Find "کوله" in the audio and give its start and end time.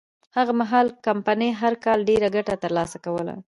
3.05-3.35